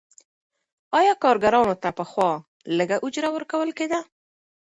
[0.99, 2.31] آیا کارګرانو ته پخوا
[2.77, 3.99] لږه اجوره ورکول کیده؟